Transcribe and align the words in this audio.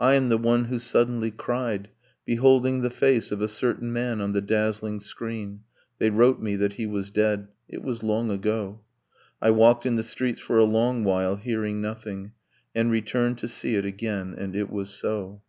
'I 0.00 0.14
am 0.14 0.28
the 0.30 0.36
one 0.38 0.64
who 0.64 0.80
suddenly 0.80 1.30
cried, 1.30 1.88
beholding 2.24 2.80
The 2.80 2.90
face 2.90 3.30
of 3.30 3.40
a 3.40 3.46
certain 3.46 3.92
man 3.92 4.20
on 4.20 4.32
the 4.32 4.40
dazzling 4.40 4.98
screen. 4.98 5.60
They 6.00 6.10
wrote 6.10 6.40
me 6.42 6.56
that 6.56 6.72
he 6.72 6.86
was 6.86 7.08
dead. 7.10 7.46
It 7.68 7.84
was 7.84 8.02
long 8.02 8.32
ago. 8.32 8.80
I 9.40 9.50
walked 9.52 9.86
in 9.86 9.94
the 9.94 10.02
streets 10.02 10.40
for 10.40 10.58
a 10.58 10.64
long 10.64 11.04
while, 11.04 11.36
hearing 11.36 11.80
nothing, 11.80 12.32
And 12.74 12.90
returned 12.90 13.38
to 13.38 13.46
see 13.46 13.76
it 13.76 13.84
again. 13.84 14.34
And 14.36 14.56
it 14.56 14.70
was 14.70 14.90
so.' 14.90 15.40